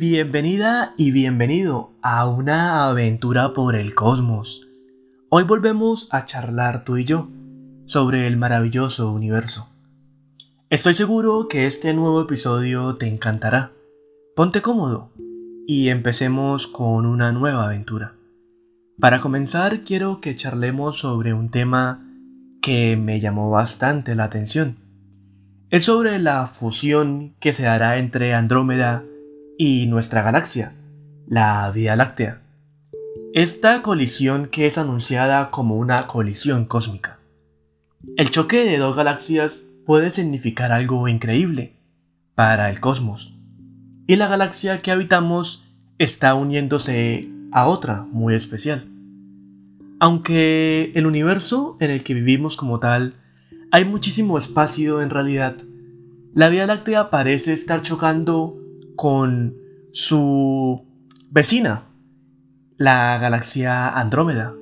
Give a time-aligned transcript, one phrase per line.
[0.00, 4.66] Bienvenida y bienvenido a una aventura por el cosmos.
[5.28, 7.28] Hoy volvemos a charlar tú y yo
[7.84, 9.68] sobre el maravilloso universo.
[10.70, 13.72] Estoy seguro que este nuevo episodio te encantará.
[14.34, 15.10] Ponte cómodo
[15.66, 18.14] y empecemos con una nueva aventura.
[18.98, 22.02] Para comenzar quiero que charlemos sobre un tema
[22.62, 24.76] que me llamó bastante la atención.
[25.68, 29.04] Es sobre la fusión que se dará entre Andrómeda
[29.62, 30.72] y nuestra galaxia,
[31.26, 32.40] la Vía Láctea.
[33.34, 37.18] Esta colisión que es anunciada como una colisión cósmica.
[38.16, 41.74] El choque de dos galaxias puede significar algo increíble
[42.34, 43.36] para el cosmos,
[44.06, 48.88] y la galaxia que habitamos está uniéndose a otra muy especial.
[49.98, 53.12] Aunque el universo en el que vivimos como tal
[53.70, 55.56] hay muchísimo espacio en realidad,
[56.32, 58.59] la Vía Láctea parece estar chocando
[59.00, 59.56] con
[59.92, 60.84] su
[61.30, 61.84] vecina,
[62.76, 64.52] la galaxia Andrómeda.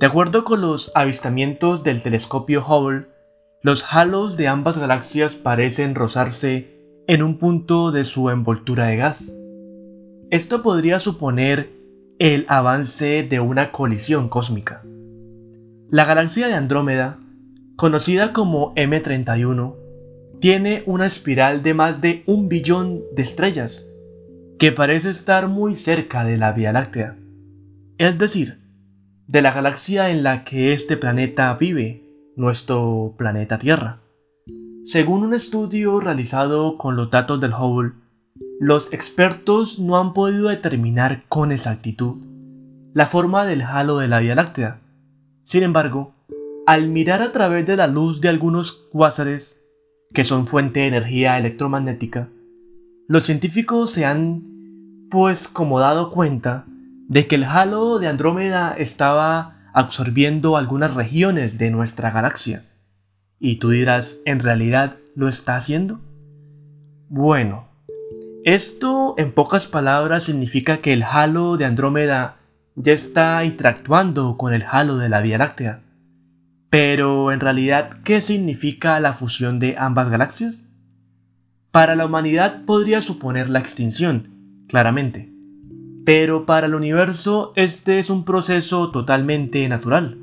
[0.00, 3.08] De acuerdo con los avistamientos del telescopio Hubble,
[3.60, 9.36] los halos de ambas galaxias parecen rozarse en un punto de su envoltura de gas.
[10.30, 11.70] Esto podría suponer
[12.18, 14.84] el avance de una colisión cósmica.
[15.90, 17.18] La galaxia de Andrómeda,
[17.76, 19.74] conocida como M31,
[20.46, 23.92] tiene una espiral de más de un billón de estrellas,
[24.60, 27.16] que parece estar muy cerca de la Vía Láctea,
[27.98, 28.60] es decir,
[29.26, 32.04] de la galaxia en la que este planeta vive,
[32.36, 33.98] nuestro planeta Tierra.
[34.84, 37.94] Según un estudio realizado con los datos del Hubble,
[38.60, 42.24] los expertos no han podido determinar con exactitud
[42.94, 44.78] la forma del halo de la Vía Láctea.
[45.42, 46.14] Sin embargo,
[46.68, 49.65] al mirar a través de la luz de algunos cuásares,
[50.16, 52.30] que son fuente de energía electromagnética,
[53.06, 54.44] los científicos se han
[55.10, 56.64] pues como dado cuenta
[57.06, 62.64] de que el halo de Andrómeda estaba absorbiendo algunas regiones de nuestra galaxia.
[63.38, 66.00] Y tú dirás, ¿en realidad lo está haciendo?
[67.10, 67.68] Bueno,
[68.42, 72.38] esto en pocas palabras significa que el halo de Andrómeda
[72.74, 75.82] ya está interactuando con el halo de la Vía Láctea.
[76.70, 80.66] Pero en realidad, ¿qué significa la fusión de ambas galaxias?
[81.70, 84.30] Para la humanidad podría suponer la extinción,
[84.68, 85.30] claramente.
[86.04, 90.18] Pero para el universo este es un proceso totalmente natural.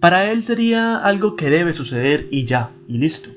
[0.00, 3.30] Para él sería algo que debe suceder y ya, y listo.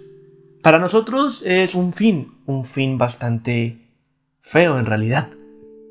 [0.62, 3.78] Para nosotros es un fin, un fin bastante
[4.42, 5.30] feo en realidad.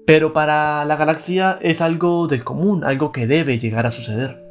[0.06, 4.43] Pero para la galaxia es algo del común, algo que debe llegar a suceder.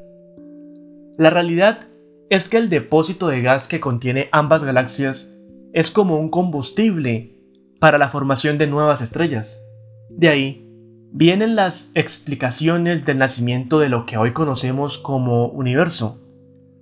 [1.18, 1.88] La realidad
[2.29, 5.38] es que el depósito de gas que contiene ambas galaxias
[5.72, 7.38] es como un combustible
[7.79, 9.63] para la formación de nuevas estrellas.
[10.09, 10.68] De ahí
[11.12, 16.19] vienen las explicaciones del nacimiento de lo que hoy conocemos como universo,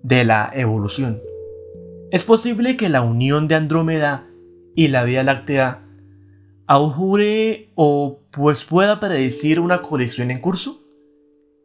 [0.03, 1.21] de la evolución.
[2.11, 4.27] Es posible que la unión de Andrómeda
[4.75, 5.83] y la Vía Láctea
[6.67, 10.80] augure o pues pueda predecir una colisión en curso.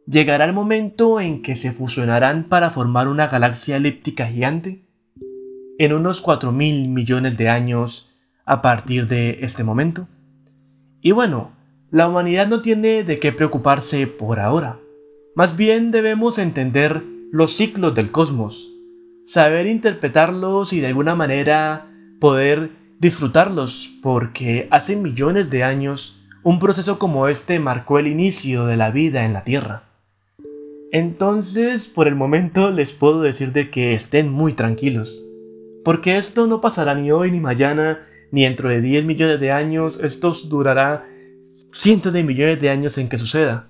[0.09, 4.85] ¿Llegará el momento en que se fusionarán para formar una galaxia elíptica gigante?
[5.79, 8.13] En unos 4.000 millones de años
[8.45, 10.07] a partir de este momento.
[11.01, 11.51] Y bueno,
[11.91, 14.79] la humanidad no tiene de qué preocuparse por ahora.
[15.35, 17.03] Más bien debemos entender
[17.33, 18.65] los ciclos del cosmos,
[19.25, 21.91] saber interpretarlos y de alguna manera
[22.21, 28.77] poder disfrutarlos, porque hace millones de años un proceso como este marcó el inicio de
[28.77, 29.86] la vida en la Tierra.
[30.91, 35.21] Entonces, por el momento les puedo decir de que estén muy tranquilos,
[35.83, 39.99] porque esto no pasará ni hoy ni mañana, ni dentro de 10 millones de años,
[40.01, 41.05] esto durará
[41.71, 43.67] cientos de millones de años en que suceda.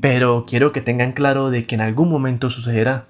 [0.00, 3.08] Pero quiero que tengan claro de que en algún momento sucederá.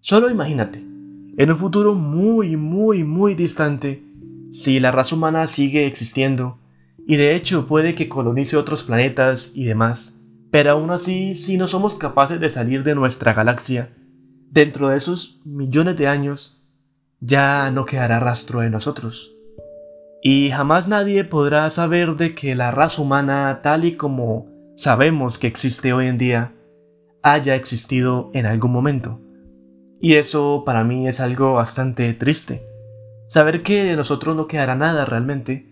[0.00, 4.02] Solo imagínate, en un futuro muy, muy, muy distante,
[4.50, 6.58] si la raza humana sigue existiendo,
[7.06, 10.17] y de hecho puede que colonice otros planetas y demás,
[10.50, 13.94] pero aún así, si no somos capaces de salir de nuestra galaxia,
[14.50, 16.64] dentro de esos millones de años,
[17.20, 19.34] ya no quedará rastro de nosotros.
[20.22, 24.46] Y jamás nadie podrá saber de que la raza humana, tal y como
[24.76, 26.54] sabemos que existe hoy en día,
[27.22, 29.20] haya existido en algún momento.
[30.00, 32.62] Y eso para mí es algo bastante triste.
[33.28, 35.68] Saber que de nosotros no quedará nada realmente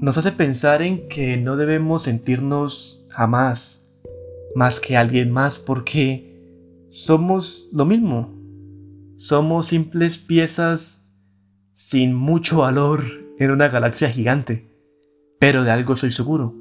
[0.00, 3.84] nos hace pensar en que no debemos sentirnos jamás
[4.54, 8.32] más que alguien más porque somos lo mismo.
[9.16, 11.04] Somos simples piezas
[11.74, 13.02] sin mucho valor
[13.38, 14.66] en una galaxia gigante.
[15.40, 16.52] pero de algo soy seguro.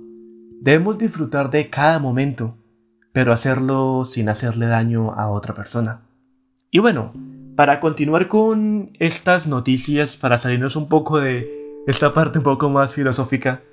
[0.61, 2.57] Debemos disfrutar de cada momento,
[3.11, 6.01] pero hacerlo sin hacerle daño a otra persona.
[6.69, 7.11] Y bueno,
[7.55, 11.49] para continuar con estas noticias, para salirnos un poco de
[11.87, 13.63] esta parte un poco más filosófica,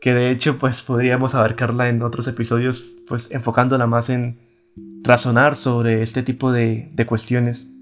[0.00, 4.38] que de hecho pues podríamos abarcarla en otros episodios, pues enfocándola más en
[5.02, 7.72] razonar sobre este tipo de, de cuestiones.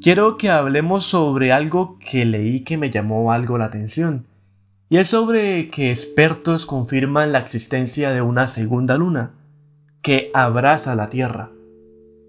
[0.00, 4.26] Quiero que hablemos sobre algo que leí que me llamó algo la atención,
[4.88, 9.32] y es sobre que expertos confirman la existencia de una segunda luna
[10.02, 11.50] que abraza la Tierra.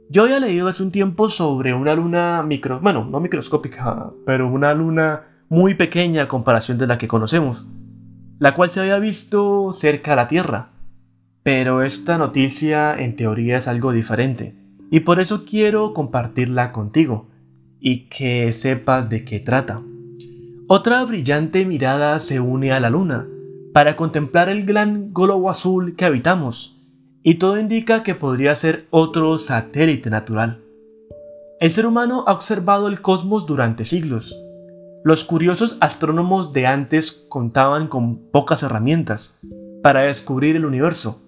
[0.10, 4.74] Yo había leído hace un tiempo sobre una luna micro, bueno, no microscópica, pero una
[4.74, 7.66] luna muy pequeña a comparación de la que conocemos,
[8.42, 10.70] la cual se había visto cerca a la Tierra.
[11.44, 14.56] Pero esta noticia en teoría es algo diferente,
[14.90, 17.28] y por eso quiero compartirla contigo,
[17.80, 19.84] y que sepas de qué trata.
[20.66, 23.28] Otra brillante mirada se une a la luna,
[23.74, 26.82] para contemplar el gran globo azul que habitamos,
[27.22, 30.62] y todo indica que podría ser otro satélite natural.
[31.60, 34.36] El ser humano ha observado el cosmos durante siglos.
[35.04, 39.40] Los curiosos astrónomos de antes contaban con pocas herramientas
[39.82, 41.24] para descubrir el universo,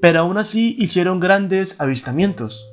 [0.00, 2.68] pero aún así hicieron grandes avistamientos.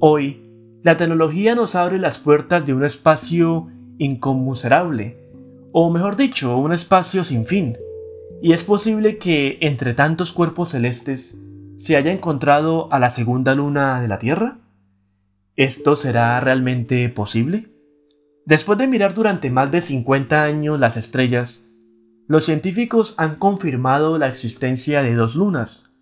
[0.00, 0.42] Hoy,
[0.82, 5.16] la tecnología nos abre las puertas de un espacio inconmensurable,
[5.70, 7.78] o mejor dicho, un espacio sin fin,
[8.42, 11.40] y es posible que entre tantos cuerpos celestes
[11.76, 14.58] se haya encontrado a la segunda luna de la Tierra?
[15.54, 17.77] ¿Esto será realmente posible?
[18.48, 21.68] Después de mirar durante más de 50 años las estrellas,
[22.28, 25.92] los científicos han confirmado la existencia de dos lunas,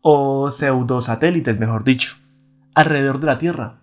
[0.00, 2.16] o pseudosatélites mejor dicho,
[2.74, 3.78] alrededor de la Tierra.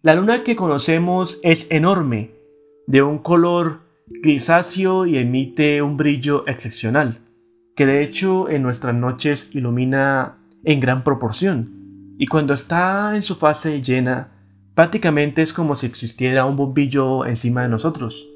[0.00, 2.30] La luna que conocemos es enorme,
[2.86, 7.20] de un color grisáceo y emite un brillo excepcional,
[7.76, 13.34] que de hecho en nuestras noches ilumina en gran proporción, y cuando está en su
[13.34, 14.33] fase llena,
[14.74, 18.26] prácticamente es como si existiera un bombillo encima de nosotros.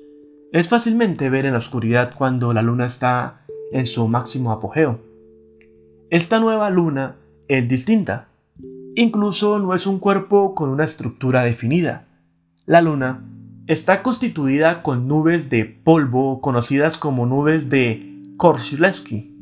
[0.52, 5.00] Es fácilmente ver en la oscuridad cuando la luna está en su máximo apogeo.
[6.10, 7.16] Esta nueva luna
[7.48, 8.28] es distinta.
[8.94, 12.06] Incluso no es un cuerpo con una estructura definida.
[12.66, 13.22] La luna
[13.66, 19.38] está constituida con nubes de polvo conocidas como nubes de Korshilevsky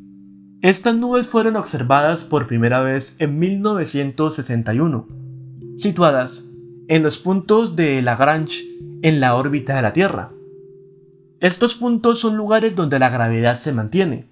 [0.62, 5.06] estas nubes fueron observadas por primera vez en 1961,
[5.76, 6.50] situadas
[6.88, 8.64] en los puntos de Lagrange
[9.02, 10.30] en la órbita de la Tierra.
[11.40, 14.28] Estos puntos son lugares donde la gravedad se mantiene,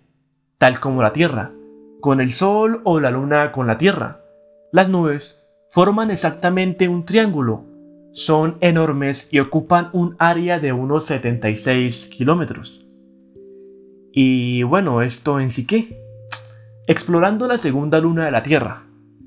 [0.58, 1.52] tal como la Tierra,
[2.00, 4.20] con el Sol o la Luna con la Tierra.
[4.72, 7.64] Las nubes forman exactamente un triángulo,
[8.12, 12.86] son enormes y ocupan un área de unos 76 kilómetros.
[14.12, 16.00] Y bueno, esto en sí qué?
[16.86, 18.84] Explorando la segunda luna de la Tierra.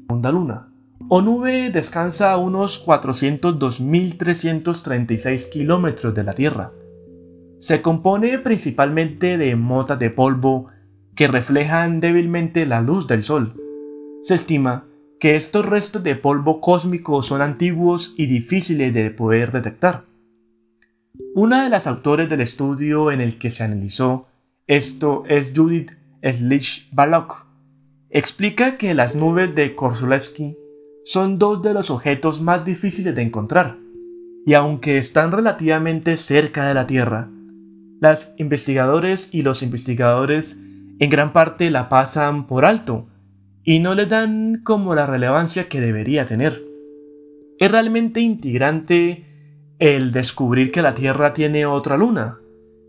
[0.07, 0.76] Segunda luna.
[1.09, 6.71] Onube descansa a unos 402.336 kilómetros de la Tierra.
[7.59, 10.67] Se compone principalmente de motas de polvo
[11.15, 13.53] que reflejan débilmente la luz del Sol.
[14.21, 14.85] Se estima
[15.19, 20.05] que estos restos de polvo cósmico son antiguos y difíciles de poder detectar.
[21.33, 24.27] Una de las autores del estudio en el que se analizó
[24.68, 27.47] esto es Judith Schlich Balok,
[28.09, 30.57] explica que las nubes de Korsulewski
[31.07, 33.78] son dos de los objetos más difíciles de encontrar,
[34.45, 37.30] y aunque están relativamente cerca de la Tierra,
[38.02, 40.61] las investigadores y los investigadores
[40.99, 43.07] en gran parte la pasan por alto
[43.64, 46.61] y no le dan como la relevancia que debería tener.
[47.57, 49.23] Es realmente integrante
[49.80, 52.37] el descubrir que la Tierra tiene otra luna.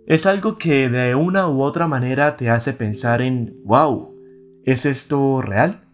[0.09, 4.13] Es algo que de una u otra manera te hace pensar en wow,
[4.65, 5.88] ¿Es esto real?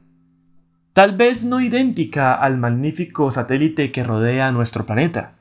[0.94, 5.34] Tal vez no idéntica al magnífico satélite que rodea nuestro planeta,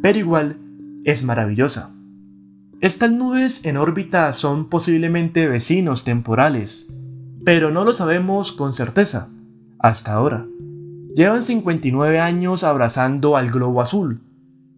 [0.00, 0.56] pero igual
[1.04, 1.90] es maravillosa.
[2.80, 6.90] Estas nubes en órbita son posiblemente vecinos temporales,
[7.44, 9.28] pero no lo sabemos con certeza,
[9.78, 10.46] hasta ahora.
[11.14, 14.22] Llevan 59 años abrazando al globo azul.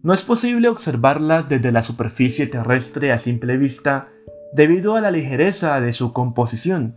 [0.03, 4.09] No es posible observarlas desde la superficie terrestre a simple vista
[4.51, 6.95] debido a la ligereza de su composición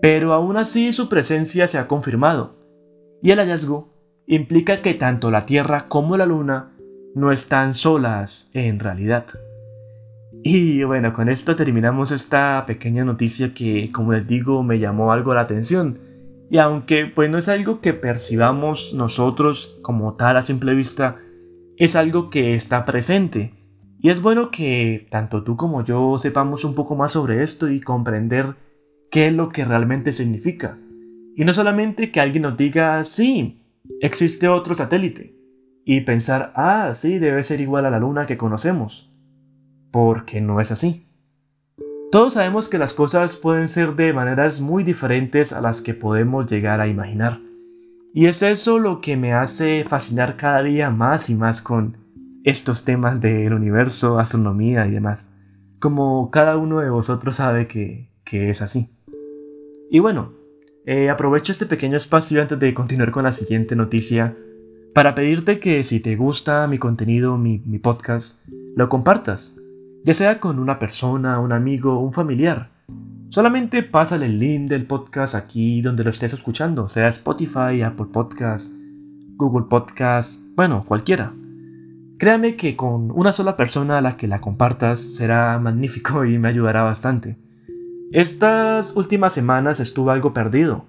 [0.00, 2.56] pero aún así su presencia se ha confirmado,
[3.22, 3.92] y el hallazgo
[4.26, 6.72] implica que tanto la Tierra como la Luna
[7.14, 9.26] no están solas en realidad.
[10.44, 15.34] Y bueno, con esto terminamos esta pequeña noticia que, como les digo, me llamó algo
[15.34, 15.98] la atención.
[16.50, 21.16] Y aunque pues no es algo que percibamos nosotros como tal a simple vista,
[21.76, 23.52] es algo que está presente
[24.00, 27.80] Y es bueno que tanto tú como yo sepamos un poco más sobre esto y
[27.80, 28.54] comprender
[29.10, 30.78] qué es lo que realmente significa.
[31.36, 33.62] Y no solamente que alguien nos diga, sí,
[34.00, 35.34] existe otro satélite.
[35.84, 39.10] Y pensar, ah, sí, debe ser igual a la luna que conocemos.
[39.90, 41.06] Porque no es así.
[42.10, 46.46] Todos sabemos que las cosas pueden ser de maneras muy diferentes a las que podemos
[46.46, 47.40] llegar a imaginar.
[48.14, 51.98] Y es eso lo que me hace fascinar cada día más y más con
[52.44, 55.34] estos temas del universo, astronomía y demás.
[55.78, 58.90] Como cada uno de vosotros sabe que, es así.
[59.90, 60.32] Y bueno,
[60.86, 64.36] eh, aprovecho este pequeño espacio antes de continuar con la siguiente noticia
[64.94, 69.56] para pedirte que si te gusta mi contenido, mi, mi podcast, lo compartas
[70.04, 72.70] ya sea con una persona, un amigo, un familiar.
[73.28, 78.72] Solamente pásale el link del podcast aquí donde lo estés escuchando, sea Spotify, Apple Podcast,
[79.36, 81.34] Google Podcast, bueno, cualquiera.
[82.18, 86.48] Créame que con una sola persona a la que la compartas será magnífico y me
[86.48, 87.36] ayudará bastante.
[88.12, 90.86] Estas últimas semanas estuve algo perdido.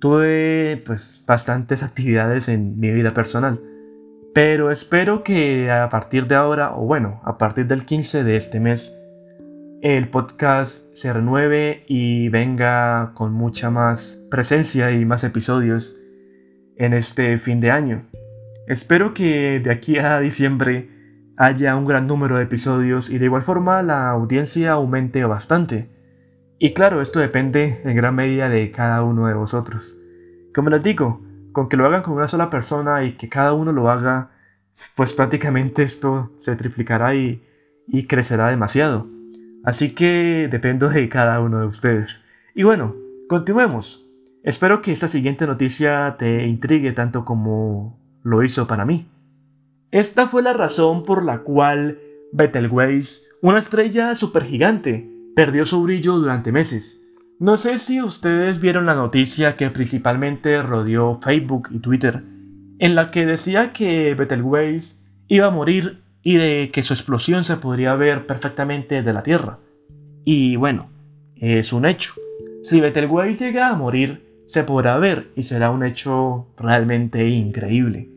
[0.00, 3.60] Tuve pues bastantes actividades en mi vida personal
[4.40, 8.60] pero espero que a partir de ahora, o bueno, a partir del 15 de este
[8.60, 8.96] mes,
[9.82, 16.00] el podcast se renueve y venga con mucha más presencia y más episodios
[16.76, 18.06] en este fin de año.
[18.68, 20.88] Espero que de aquí a diciembre
[21.36, 25.88] haya un gran número de episodios y de igual forma la audiencia aumente bastante.
[26.58, 29.96] Y claro, esto depende en gran medida de cada uno de vosotros.
[30.52, 31.20] Como les digo,
[31.52, 34.30] con que lo hagan con una sola persona y que cada uno lo haga,
[34.96, 37.42] pues prácticamente esto se triplicará y,
[37.86, 39.06] y crecerá demasiado.
[39.64, 42.24] Así que dependo de cada uno de ustedes.
[42.54, 42.96] Y bueno,
[43.28, 44.04] continuemos.
[44.42, 49.06] Espero que esta siguiente noticia te intrigue tanto como lo hizo para mí.
[49.90, 51.98] Esta fue la razón por la cual
[52.32, 57.08] Betelgeuse, una estrella supergigante, perdió su brillo durante meses.
[57.38, 62.24] No sé si ustedes vieron la noticia que principalmente rodeó Facebook y Twitter,
[62.80, 67.54] en la que decía que Betelgeuse iba a morir y de que su explosión se
[67.54, 69.60] podría ver perfectamente de la Tierra.
[70.24, 70.90] Y bueno,
[71.36, 72.14] es un hecho.
[72.64, 78.08] Si Betelgeuse llega a morir, se podrá ver y será un hecho realmente increíble.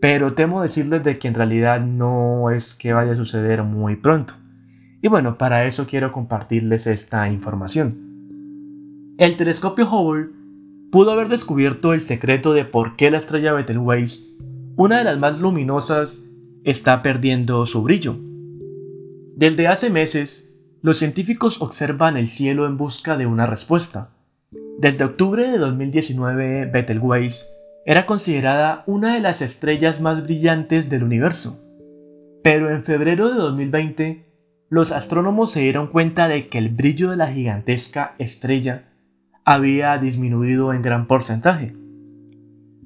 [0.00, 4.34] Pero temo decirles de que en realidad no es que vaya a suceder muy pronto.
[5.00, 9.14] Y bueno, para eso quiero compartirles esta información.
[9.18, 10.30] El telescopio Hubble
[10.90, 14.30] pudo haber descubierto el secreto de por qué la estrella Betelgeuse,
[14.76, 16.24] una de las más luminosas,
[16.64, 18.16] está perdiendo su brillo.
[19.36, 24.10] Desde hace meses, los científicos observan el cielo en busca de una respuesta.
[24.78, 27.46] Desde octubre de 2019, Betelgeuse
[27.84, 31.60] era considerada una de las estrellas más brillantes del universo.
[32.42, 34.27] Pero en febrero de 2020,
[34.70, 38.88] los astrónomos se dieron cuenta de que el brillo de la gigantesca estrella
[39.44, 41.74] había disminuido en gran porcentaje.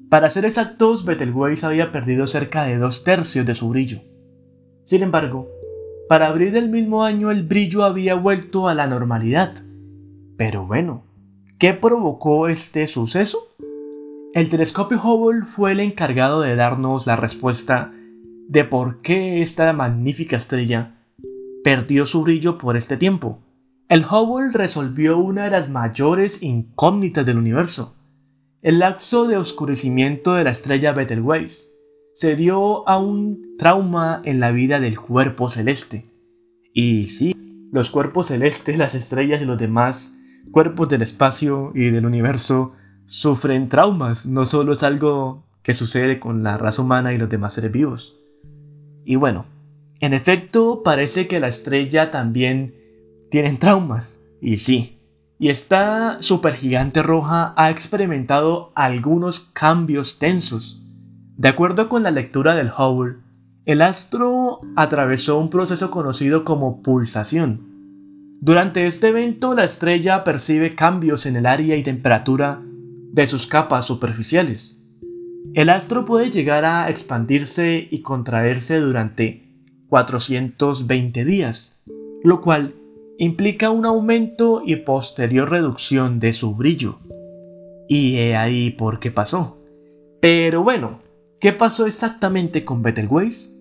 [0.09, 4.01] Para ser exactos, Betelgeuse había perdido cerca de dos tercios de su brillo.
[4.85, 5.49] Sin embargo,
[6.07, 9.55] para abril del mismo año el brillo había vuelto a la normalidad.
[10.37, 11.03] Pero bueno,
[11.57, 13.39] ¿qué provocó este suceso?
[14.33, 17.91] El telescopio Hubble fue el encargado de darnos la respuesta
[18.47, 21.02] de por qué esta magnífica estrella
[21.63, 23.39] perdió su brillo por este tiempo
[23.93, 27.95] el Hubble resolvió una de las mayores incógnitas del universo.
[28.63, 31.67] El lapso de oscurecimiento de la estrella Betelgeuse
[32.15, 36.05] se dio a un trauma en la vida del cuerpo celeste.
[36.73, 37.35] Y sí,
[37.71, 40.17] los cuerpos celestes, las estrellas y los demás
[40.51, 42.71] cuerpos del espacio y del universo
[43.05, 47.53] sufren traumas, no solo es algo que sucede con la raza humana y los demás
[47.53, 48.19] seres vivos.
[49.05, 49.45] Y bueno,
[49.99, 52.75] en efecto parece que la estrella también
[53.29, 54.21] tienen traumas.
[54.41, 54.99] Y sí.
[55.39, 60.81] Y esta supergigante roja ha experimentado algunos cambios tensos.
[61.37, 63.15] De acuerdo con la lectura del Hubble,
[63.65, 67.73] el astro atravesó un proceso conocido como pulsación.
[68.41, 72.61] Durante este evento, la estrella percibe cambios en el área y temperatura
[73.13, 74.81] de sus capas superficiales.
[75.53, 79.42] El astro puede llegar a expandirse y contraerse durante
[79.93, 81.79] 420 días,
[82.23, 82.73] lo cual
[83.19, 86.97] implica un aumento y posterior reducción de su brillo.
[87.87, 89.59] Y he ahí por qué pasó.
[90.19, 90.97] Pero bueno,
[91.39, 93.55] ¿qué pasó exactamente con Betelgeuse?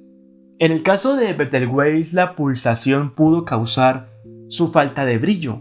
[0.59, 4.09] En el caso de Betelgeuse la pulsación pudo causar
[4.49, 5.61] su falta de brillo,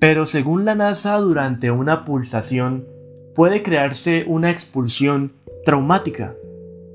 [0.00, 2.86] pero según la NASA durante una pulsación
[3.34, 5.32] puede crearse una expulsión
[5.64, 6.34] traumática.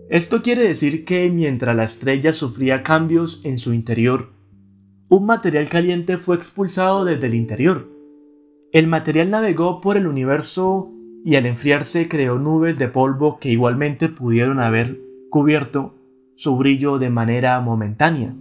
[0.10, 4.32] Esto quiere decir que mientras la estrella sufría cambios en su interior,
[5.08, 7.88] un material caliente fue expulsado desde el interior.
[8.72, 10.92] El material navegó por el universo
[11.24, 15.00] y al enfriarse creó nubes de polvo que igualmente pudieron haber
[15.30, 15.94] cubierto
[16.36, 18.34] su brillo de manera momentánea.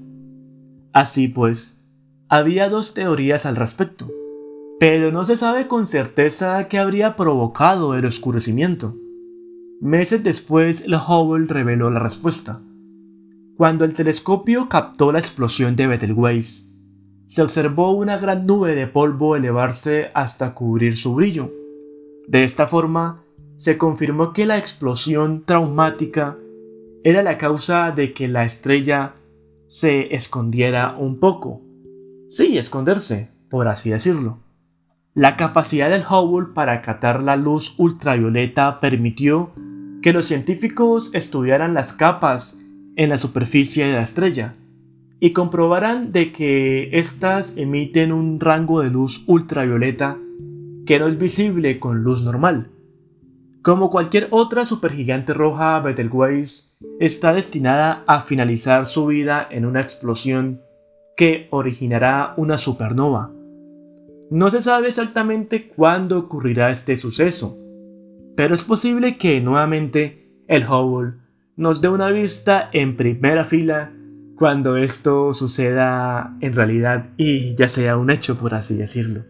[0.94, 1.84] Así pues,
[2.30, 4.10] había dos teorías al respecto,
[4.80, 8.96] pero no se sabe con certeza qué habría provocado el oscurecimiento.
[9.80, 12.60] Meses después, el Hubble reveló la respuesta.
[13.56, 16.64] Cuando el telescopio captó la explosión de Betelgeuse,
[17.28, 21.52] se observó una gran nube de polvo elevarse hasta cubrir su brillo.
[22.26, 23.22] De esta forma,
[23.56, 26.36] se confirmó que la explosión traumática
[27.04, 29.14] era la causa de que la estrella
[29.68, 31.62] se escondiera un poco.
[32.30, 34.40] Sí, esconderse, por así decirlo.
[35.18, 39.50] La capacidad del Hubble para captar la luz ultravioleta permitió
[40.00, 42.62] que los científicos estudiaran las capas
[42.94, 44.54] en la superficie de la estrella
[45.18, 50.18] y comprobaran de que éstas emiten un rango de luz ultravioleta
[50.86, 52.70] que no es visible con luz normal.
[53.62, 60.60] Como cualquier otra supergigante roja, Betelgeuse está destinada a finalizar su vida en una explosión
[61.16, 63.32] que originará una supernova.
[64.30, 67.58] No se sabe exactamente cuándo ocurrirá este suceso,
[68.36, 71.14] pero es posible que nuevamente el Hubble
[71.56, 73.90] nos dé una vista en primera fila
[74.36, 79.24] cuando esto suceda en realidad y ya sea un hecho, por así decirlo.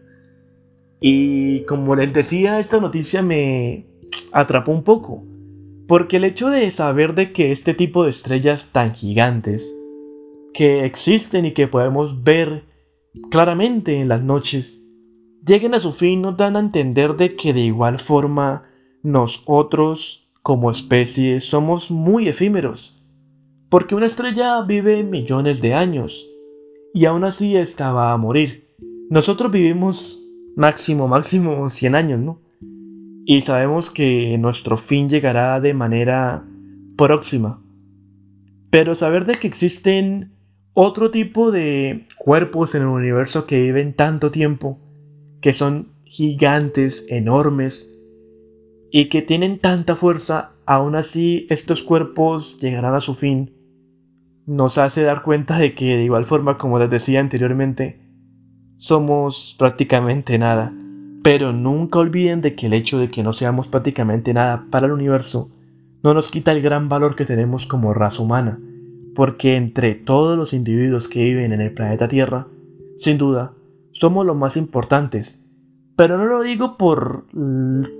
[0.99, 3.85] Y como les decía, esta noticia me
[4.33, 5.23] atrapó un poco,
[5.87, 9.73] porque el hecho de saber de que este tipo de estrellas tan gigantes,
[10.53, 12.65] que existen y que podemos ver
[13.31, 14.88] claramente en las noches,
[15.45, 18.63] lleguen a su fin nos dan a entender de que de igual forma
[19.03, 23.01] nosotros, como especie, somos muy efímeros,
[23.69, 26.25] porque una estrella vive millones de años,
[26.93, 28.67] y aún así estaba a morir.
[29.09, 30.19] Nosotros vivimos
[30.55, 32.41] máximo, máximo 100 años, ¿no?
[33.25, 36.45] Y sabemos que nuestro fin llegará de manera
[36.97, 37.61] próxima.
[38.71, 40.31] Pero saber de que existen
[40.73, 44.79] otro tipo de cuerpos en el universo que viven tanto tiempo,
[45.41, 47.95] que son gigantes, enormes,
[48.91, 53.53] y que tienen tanta fuerza, aún así estos cuerpos llegarán a su fin,
[54.45, 57.99] nos hace dar cuenta de que de igual forma como les decía anteriormente,
[58.77, 60.73] somos prácticamente nada.
[61.21, 64.93] Pero nunca olviden de que el hecho de que no seamos prácticamente nada para el
[64.93, 65.51] universo
[66.01, 68.57] no nos quita el gran valor que tenemos como raza humana,
[69.15, 72.47] porque entre todos los individuos que viven en el planeta Tierra,
[72.97, 73.53] sin duda,
[73.99, 75.49] somos los más importantes
[75.99, 77.25] pero no lo digo por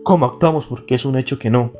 [0.05, 1.73] cómo actuamos, porque es un hecho que no.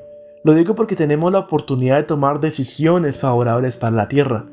[0.44, 4.46] Lo digo porque tenemos la oportunidad de tomar decisiones favorables para la Tierra.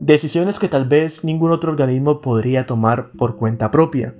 [0.00, 4.16] Decisiones que tal vez ningún otro organismo podría tomar por cuenta propia.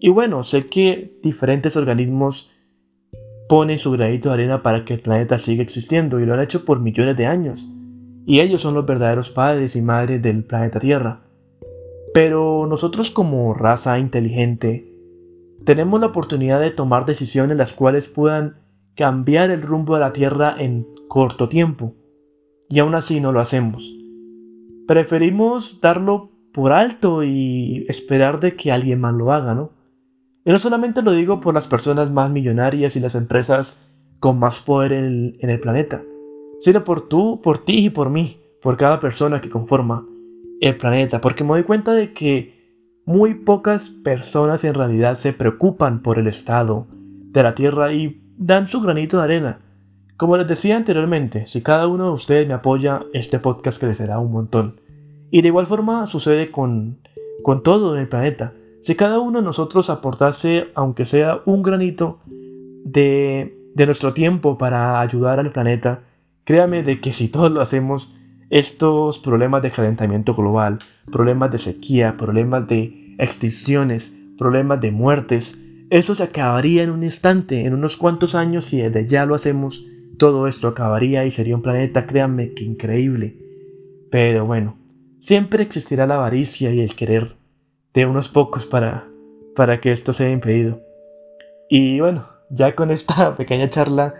[0.00, 2.50] Y bueno, sé que diferentes organismos
[3.46, 6.64] ponen su granito de arena para que el planeta siga existiendo y lo han hecho
[6.64, 7.68] por millones de años.
[8.24, 11.20] Y ellos son los verdaderos padres y madres del planeta Tierra.
[12.12, 14.92] Pero nosotros como raza inteligente,
[15.64, 18.56] tenemos la oportunidad de tomar decisiones las cuales puedan
[18.96, 21.94] cambiar el rumbo de la Tierra en corto tiempo.
[22.68, 23.96] Y aún así no lo hacemos.
[24.88, 29.70] Preferimos darlo por alto y esperar de que alguien más lo haga, ¿no?
[30.44, 33.86] Y no solamente lo digo por las personas más millonarias y las empresas
[34.18, 36.02] con más poder en el, en el planeta,
[36.58, 40.06] sino por tú, por ti y por mí, por cada persona que conforma
[40.60, 42.60] el planeta, porque me doy cuenta de que
[43.06, 48.68] muy pocas personas en realidad se preocupan por el estado de la Tierra y dan
[48.68, 49.60] su granito de arena.
[50.16, 54.32] Como les decía anteriormente, si cada uno de ustedes me apoya, este podcast crecerá un
[54.32, 54.80] montón.
[55.30, 56.98] Y de igual forma sucede con,
[57.42, 58.52] con todo el planeta.
[58.82, 62.20] Si cada uno de nosotros aportase, aunque sea un granito
[62.84, 66.02] de, de nuestro tiempo para ayudar al planeta,
[66.44, 68.19] créame de que si todos lo hacemos,
[68.50, 75.58] estos problemas de calentamiento global, problemas de sequía, problemas de extinciones, problemas de muertes,
[75.90, 79.84] eso se acabaría en un instante, en unos cuantos años, y desde ya lo hacemos,
[80.18, 83.36] todo esto acabaría y sería un planeta, créanme, que increíble.
[84.10, 84.76] Pero bueno,
[85.18, 87.36] siempre existirá la avaricia y el querer
[87.94, 89.08] de unos pocos para,
[89.56, 90.80] para que esto sea impedido.
[91.68, 94.14] Y bueno, ya con esta pequeña charla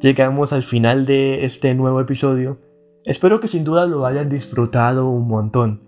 [0.00, 2.58] llegamos al final de este nuevo episodio.
[3.06, 5.80] Espero que sin duda lo hayan disfrutado un montón.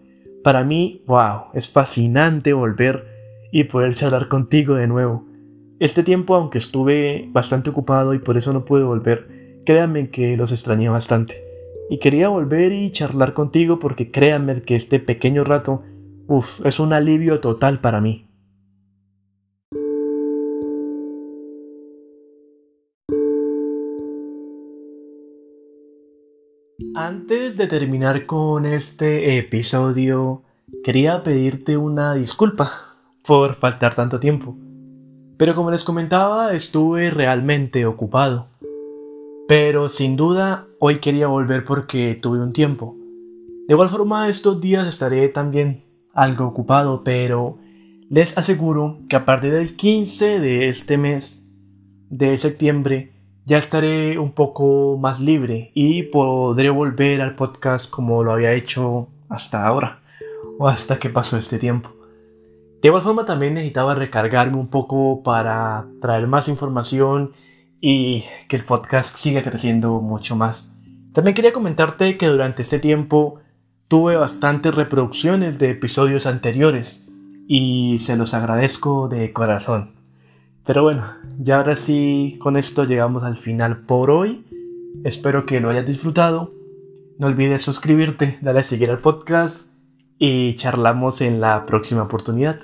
[0.45, 3.07] Para mí, wow, es fascinante volver
[3.51, 5.27] y poder charlar contigo de nuevo.
[5.81, 10.53] Este tiempo, aunque estuve bastante ocupado y por eso no pude volver, créanme que los
[10.53, 11.45] extrañé bastante.
[11.91, 15.83] y quería volver y charlar contigo porque créanme que este pequeño rato,
[16.27, 18.28] uff, es un alivio total para mí.
[27.01, 30.43] Antes de terminar con este episodio,
[30.83, 32.73] quería pedirte una disculpa
[33.25, 34.57] por faltar tanto tiempo.
[35.37, 38.49] Pero como les comentaba, estuve realmente ocupado.
[39.47, 42.97] Pero sin duda, hoy quería volver porque tuve un tiempo.
[43.69, 45.85] De igual forma, estos días estaré también
[46.15, 47.59] algo ocupado, pero
[48.11, 51.45] les aseguro que a partir del 15 de este mes
[52.11, 53.13] de septiembre
[53.49, 59.09] ya estaré un poco más libre y podré volver al podcast como lo había hecho
[59.31, 60.03] hasta ahora
[60.59, 61.97] o hasta que pasó este tiempo.
[62.83, 67.33] De igual forma también necesitaba recargarme un poco para traer más información
[67.81, 70.77] y que el podcast siga creciendo mucho más.
[71.15, 73.41] También quería comentarte que durante este tiempo
[73.89, 77.09] tuve bastantes reproducciones de episodios anteriores
[77.47, 79.98] y se los agradezco de corazón.
[80.69, 84.45] Pero bueno, ya ahora sí con esto llegamos al final por hoy.
[85.03, 86.53] Espero que lo hayas disfrutado.
[87.19, 89.73] No olvides suscribirte, darle a seguir al podcast
[90.19, 92.61] y charlamos en la próxima oportunidad.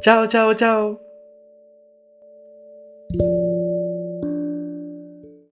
[0.00, 1.00] Chao, chao, chao.